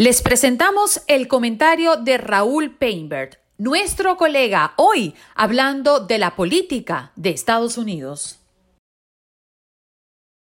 [0.00, 7.30] Les presentamos el comentario de Raúl Painbert, nuestro colega, hoy hablando de la política de
[7.30, 8.37] Estados Unidos.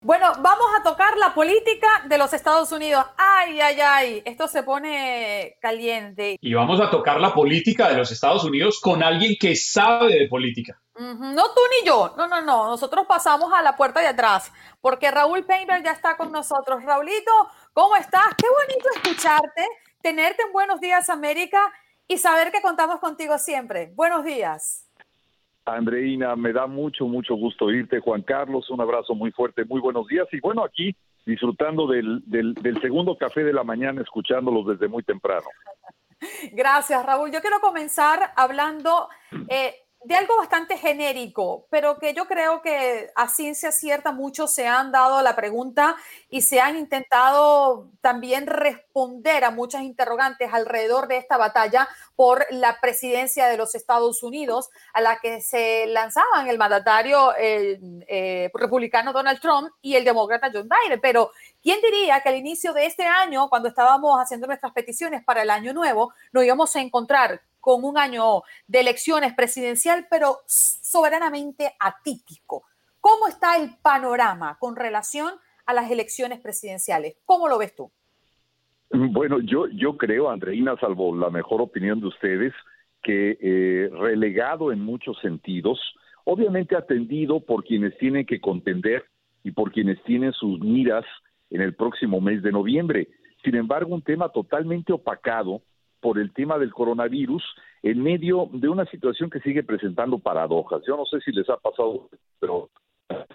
[0.02, 3.06] Bueno, vamos a tocar la política de los Estados Unidos.
[3.18, 6.38] Ay, ay, ay, esto se pone caliente.
[6.40, 10.30] Y vamos a tocar la política de los Estados Unidos con alguien que sabe de
[10.30, 10.80] política.
[10.96, 14.52] No tú ni yo, no, no, no, nosotros pasamos a la puerta de atrás,
[14.82, 16.84] porque Raúl Painter ya está con nosotros.
[16.84, 17.32] Raulito,
[17.74, 18.36] ¿cómo estás?
[18.38, 19.68] Qué bonito escucharte,
[20.02, 21.62] tenerte en Buenos Días América
[22.08, 23.92] y saber que contamos contigo siempre.
[23.96, 24.89] Buenos días.
[25.76, 28.00] Andreina, me da mucho, mucho gusto irte.
[28.00, 30.28] Juan Carlos, un abrazo muy fuerte, muy buenos días.
[30.32, 35.04] Y bueno, aquí disfrutando del, del, del segundo café de la mañana, escuchándolos desde muy
[35.04, 35.46] temprano.
[36.52, 37.32] Gracias, Raúl.
[37.32, 39.08] Yo quiero comenzar hablando
[39.48, 44.66] eh, de algo bastante genérico, pero que yo creo que a ciencia cierta muchos se
[44.66, 45.98] han dado la pregunta
[46.30, 52.80] y se han intentado también responder a muchas interrogantes alrededor de esta batalla por la
[52.80, 59.42] presidencia de los Estados Unidos, a la que se lanzaban el mandatario eh, republicano Donald
[59.42, 61.02] Trump y el demócrata John Biden.
[61.02, 61.32] Pero,
[61.62, 65.50] ¿quién diría que al inicio de este año, cuando estábamos haciendo nuestras peticiones para el
[65.50, 72.64] año nuevo, nos íbamos a encontrar con un año de elecciones presidencial, pero soberanamente atípico.
[73.00, 75.34] ¿Cómo está el panorama con relación
[75.68, 77.18] a las elecciones presidenciales?
[77.26, 77.92] ¿Cómo lo ves tú?
[78.90, 82.54] Bueno, yo, yo creo, Andreina, salvo la mejor opinión de ustedes,
[83.04, 85.80] que eh, relegado en muchos sentidos,
[86.24, 89.06] obviamente atendido por quienes tienen que contender
[89.44, 91.06] y por quienes tienen sus miras
[91.52, 93.10] en el próximo mes de noviembre.
[93.44, 95.62] Sin embargo, un tema totalmente opacado
[96.02, 97.44] por el tema del coronavirus
[97.84, 100.82] en medio de una situación que sigue presentando paradojas.
[100.88, 102.70] Yo no sé si les ha pasado, pero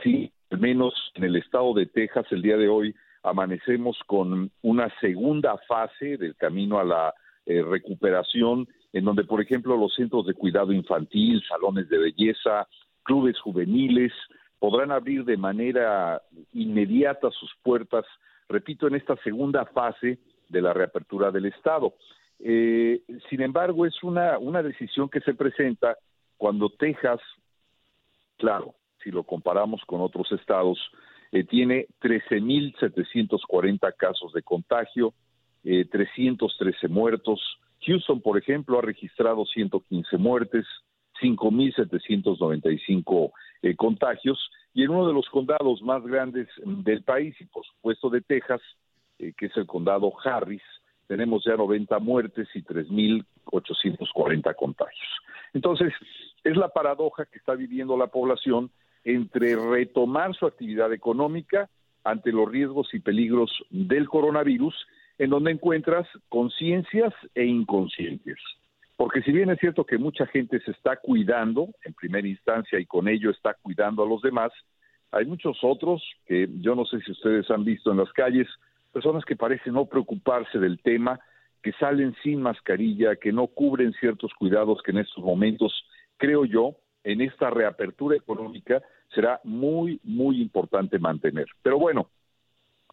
[0.02, 4.88] sí, al menos en el estado de Texas el día de hoy amanecemos con una
[5.00, 7.14] segunda fase del camino a la
[7.46, 12.68] eh, recuperación, en donde, por ejemplo, los centros de cuidado infantil, salones de belleza,
[13.02, 14.12] clubes juveniles,
[14.58, 18.04] podrán abrir de manera inmediata sus puertas,
[18.48, 21.94] repito, en esta segunda fase de la reapertura del Estado.
[22.46, 23.00] Eh,
[23.30, 25.96] sin embargo, es una, una decisión que se presenta
[26.36, 27.18] cuando Texas,
[28.36, 30.78] claro, si lo comparamos con otros estados,
[31.32, 35.14] eh, tiene 13.740 casos de contagio,
[35.64, 37.40] eh, 313 muertos.
[37.86, 40.66] Houston, por ejemplo, ha registrado 115 muertes,
[41.22, 43.32] 5.795
[43.62, 48.10] eh, contagios, y en uno de los condados más grandes del país, y por supuesto
[48.10, 48.60] de Texas,
[49.18, 50.62] eh, que es el condado Harris,
[51.06, 55.08] tenemos ya 90 muertes y 3.840 contagios.
[55.52, 55.92] Entonces,
[56.42, 58.70] es la paradoja que está viviendo la población
[59.04, 61.68] entre retomar su actividad económica
[62.04, 64.74] ante los riesgos y peligros del coronavirus
[65.18, 68.36] en donde encuentras conciencias e inconscientes.
[68.96, 72.86] Porque si bien es cierto que mucha gente se está cuidando en primera instancia y
[72.86, 74.52] con ello está cuidando a los demás,
[75.10, 78.48] hay muchos otros que yo no sé si ustedes han visto en las calles,
[78.94, 81.20] personas que parecen no preocuparse del tema,
[81.62, 85.84] que salen sin mascarilla, que no cubren ciertos cuidados que en estos momentos,
[86.16, 88.80] creo yo, en esta reapertura económica
[89.14, 91.46] será muy, muy importante mantener.
[91.62, 92.08] Pero bueno,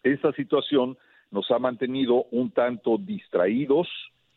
[0.02, 0.98] esta situación
[1.30, 3.88] nos ha mantenido un tanto distraídos,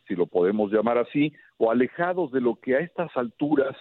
[0.06, 3.76] si lo podemos llamar así, o alejados de lo que a estas alturas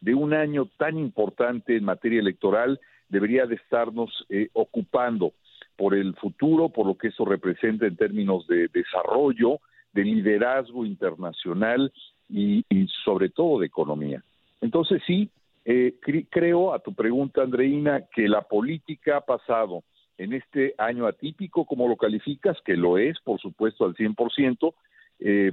[0.00, 5.32] de un año tan importante en materia electoral debería de estarnos eh, ocupando
[5.76, 9.60] por el futuro, por lo que eso representa en términos de desarrollo,
[9.92, 11.92] de liderazgo internacional
[12.28, 12.64] y,
[13.04, 14.22] sobre todo de economía.
[14.60, 15.30] Entonces sí,
[15.64, 15.94] eh,
[16.30, 19.82] creo a tu pregunta, Andreina, que la política ha pasado
[20.18, 24.74] en este año atípico, como lo calificas, que lo es, por supuesto, al 100%,
[25.18, 25.50] eh,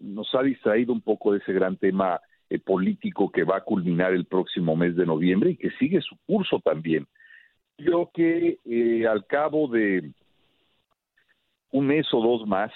[0.00, 2.20] nos ha distraído un poco de ese gran tema
[2.50, 6.16] eh, político que va a culminar el próximo mes de noviembre y que sigue su
[6.26, 7.06] curso también.
[7.78, 10.12] Yo que eh, al cabo de
[11.72, 12.70] un mes o dos más,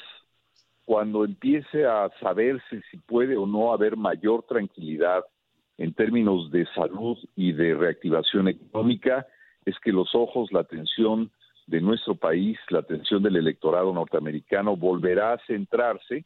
[0.84, 5.24] cuando empiece a saberse si puede o no haber mayor tranquilidad
[5.76, 9.26] en términos de salud y de reactivación económica,
[9.64, 11.30] es que los ojos, la atención
[11.66, 16.24] de nuestro país, la atención del electorado norteamericano volverá a centrarse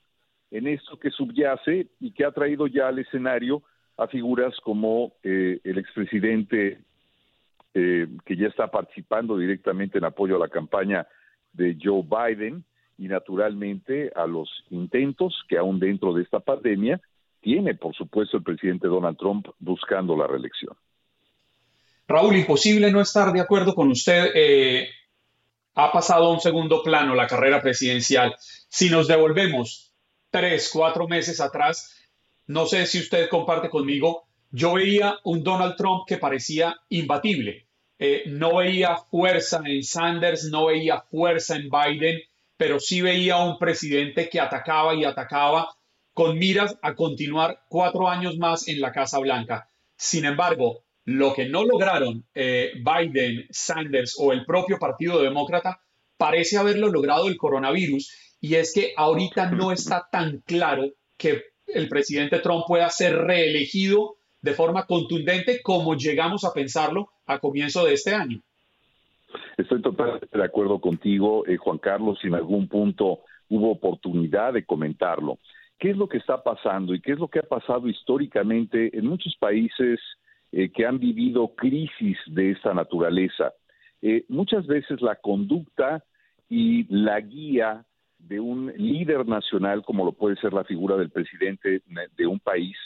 [0.51, 3.63] en esto que subyace y que ha traído ya al escenario
[3.97, 6.79] a figuras como eh, el expresidente
[7.75, 11.07] eh, que ya está participando directamente en apoyo a la campaña
[11.53, 12.65] de Joe Biden
[12.99, 17.01] y naturalmente a los intentos que aún dentro de esta pandemia
[17.41, 20.77] tiene, por supuesto, el presidente Donald Trump buscando la reelección.
[22.07, 24.31] Raúl, imposible no estar de acuerdo con usted.
[24.35, 24.89] Eh,
[25.75, 28.35] ha pasado a un segundo plano la carrera presidencial.
[28.39, 29.93] Si nos devolvemos
[30.31, 31.97] tres, cuatro meses atrás,
[32.47, 37.67] no sé si usted comparte conmigo, yo veía un Donald Trump que parecía imbatible.
[37.99, 42.21] Eh, no veía fuerza en Sanders, no veía fuerza en Biden,
[42.57, 45.69] pero sí veía un presidente que atacaba y atacaba
[46.13, 49.71] con miras a continuar cuatro años más en la Casa Blanca.
[49.97, 55.81] Sin embargo, lo que no lograron eh, Biden, Sanders o el propio Partido Demócrata
[56.19, 61.89] parece haberlo logrado el coronavirus y es que ahorita no está tan claro que el
[61.89, 67.95] presidente Trump pueda ser reelegido de forma contundente como llegamos a pensarlo a comienzo de
[67.95, 68.41] este año.
[69.57, 74.65] Estoy totalmente de acuerdo contigo, eh, Juan Carlos, si en algún punto hubo oportunidad de
[74.65, 75.39] comentarlo.
[75.79, 79.07] ¿Qué es lo que está pasando y qué es lo que ha pasado históricamente en
[79.07, 80.01] muchos países
[80.55, 83.55] eh, que han vivido crisis de esta naturaleza.
[84.03, 86.05] Eh, muchas veces la conducta
[86.51, 87.87] y la guía
[88.19, 91.81] de un líder nacional, como lo puede ser la figura del presidente
[92.19, 92.77] de un país,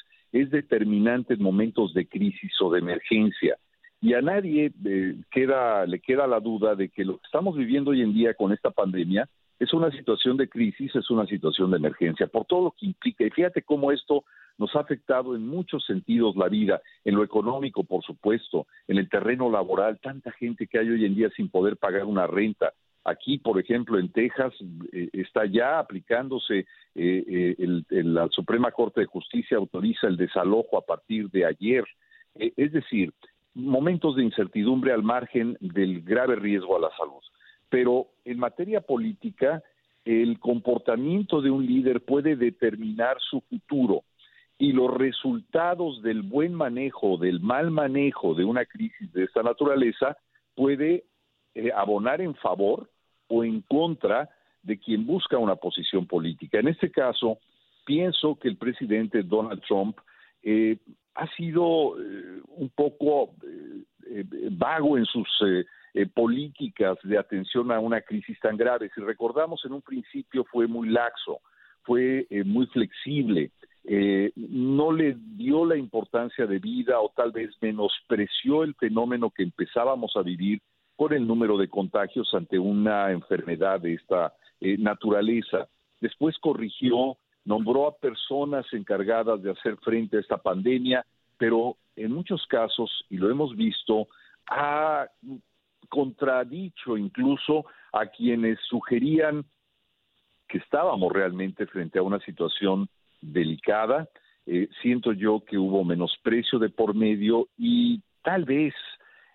[0.40, 3.56] es determinante en momentos de crisis o de emergencia.
[4.00, 7.92] Y a nadie eh, queda, le queda la duda de que lo que estamos viviendo
[7.92, 9.28] hoy en día con esta pandemia
[9.58, 13.24] es una situación de crisis, es una situación de emergencia, por todo lo que implica.
[13.24, 14.24] Y fíjate cómo esto
[14.58, 19.08] nos ha afectado en muchos sentidos la vida, en lo económico, por supuesto, en el
[19.08, 22.72] terreno laboral, tanta gente que hay hoy en día sin poder pagar una renta.
[23.06, 24.52] Aquí, por ejemplo, en Texas
[24.92, 26.66] eh, está ya aplicándose,
[26.96, 31.84] eh, eh, la Suprema Corte de Justicia autoriza el desalojo a partir de ayer.
[32.34, 33.12] es decir,
[33.54, 37.22] momentos de incertidumbre al margen del grave riesgo a la salud.
[37.68, 39.62] Pero en materia política,
[40.04, 44.02] el comportamiento de un líder puede determinar su futuro
[44.58, 49.44] y los resultados del buen manejo o del mal manejo de una crisis de esta
[49.44, 50.16] naturaleza
[50.56, 51.04] puede
[51.74, 52.90] abonar en favor
[53.28, 54.28] o en contra
[54.62, 56.58] de quien busca una posición política.
[56.58, 57.38] En este caso,
[57.84, 59.98] pienso que el presidente Donald Trump
[60.42, 60.78] eh,
[61.14, 63.34] ha sido eh, un poco
[64.52, 65.28] vago en sus
[66.14, 68.90] políticas de atención a una crisis tan grave.
[68.94, 71.40] Si recordamos, en un principio fue muy laxo,
[71.82, 73.50] fue muy flexible,
[73.88, 79.44] eh, no le dio la importancia de vida o tal vez menospreció el fenómeno que
[79.44, 80.60] empezábamos a vivir
[80.96, 85.68] con el número de contagios ante una enfermedad de esta eh, naturaleza.
[86.00, 91.04] Después corrigió, nombró a personas encargadas de hacer frente a esta pandemia,
[91.38, 94.08] pero en muchos casos, y lo hemos visto,
[94.48, 95.06] ha
[95.88, 99.44] contradicho incluso a quienes sugerían
[100.48, 102.88] que estábamos realmente frente a una situación
[103.20, 104.08] delicada.
[104.46, 108.74] Eh, siento yo que hubo menosprecio de por medio y tal vez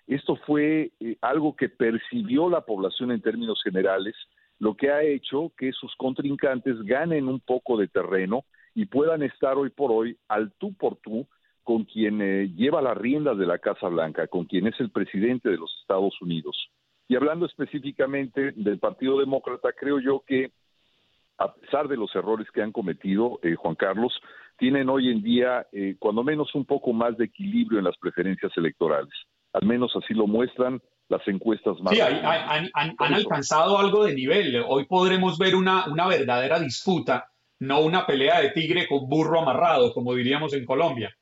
[0.07, 4.15] esto fue eh, algo que percibió la población en términos generales
[4.61, 9.57] lo que ha hecho que sus contrincantes ganen un poco de terreno y puedan estar
[9.57, 11.27] hoy por hoy al tú por tú
[11.63, 15.49] con quien eh, lleva las riendas de la Casa Blanca, con quien es el presidente
[15.49, 16.69] de los Estados Unidos.
[17.07, 20.51] Y hablando específicamente del Partido Demócrata, creo yo que
[21.39, 24.13] a pesar de los errores que han cometido, eh, Juan Carlos,
[24.59, 25.65] tienen hoy en día
[25.97, 29.13] cuando menos un poco más de equilibrio en las preferencias electorales.
[29.53, 31.93] Al menos así lo muestran las encuestas más.
[31.93, 34.63] Sí, han, alcanzado algo de nivel.
[34.67, 37.27] Hoy podremos ver una, una verdadera disputa,
[37.59, 41.15] no una pelea de tigre con burro amarrado, como diríamos en Colombia.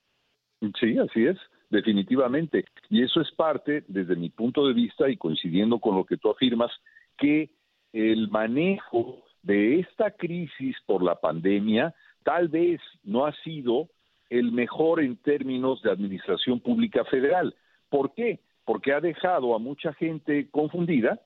[0.79, 1.37] Sí, así es,
[1.69, 2.65] definitivamente.
[2.89, 6.29] Y eso es parte, desde mi punto de vista, y coincidiendo con lo que tú
[6.29, 6.71] afirmas,
[7.17, 7.49] que
[7.93, 13.87] el manejo de esta crisis por la pandemia tal vez no ha sido
[14.29, 17.55] el mejor en términos de administración pública federal.
[17.89, 18.39] ¿Por qué?
[18.65, 21.19] Porque ha dejado a mucha gente confundida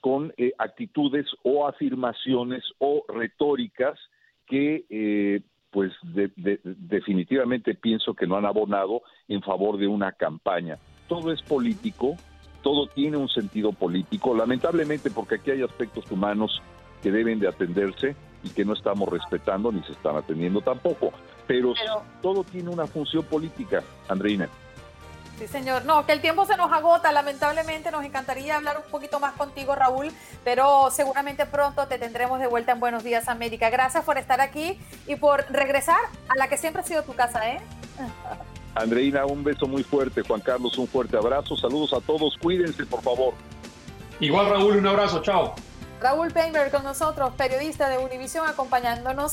[0.00, 3.98] con eh, actitudes o afirmaciones o retóricas
[4.46, 10.78] que eh, pues definitivamente pienso que no han abonado en favor de una campaña.
[11.08, 12.16] Todo es político,
[12.62, 16.62] todo tiene un sentido político, lamentablemente porque aquí hay aspectos humanos
[17.02, 21.12] que deben de atenderse y que no estamos respetando ni se están atendiendo tampoco.
[21.46, 22.02] Pero, Pero...
[22.22, 24.48] todo tiene una función política, Andreina.
[25.38, 25.84] Sí, señor.
[25.84, 27.92] No, que el tiempo se nos agota, lamentablemente.
[27.92, 30.10] Nos encantaría hablar un poquito más contigo, Raúl,
[30.42, 33.70] pero seguramente pronto te tendremos de vuelta en Buenos Días, América.
[33.70, 37.48] Gracias por estar aquí y por regresar a la que siempre ha sido tu casa,
[37.48, 37.60] ¿eh?
[38.74, 40.22] Andreina, un beso muy fuerte.
[40.22, 41.56] Juan Carlos, un fuerte abrazo.
[41.56, 42.36] Saludos a todos.
[42.38, 43.34] Cuídense, por favor.
[44.18, 45.22] Igual, Raúl, un abrazo.
[45.22, 45.54] Chao.
[46.00, 49.32] Raúl Painter con nosotros, periodista de Univision, acompañándonos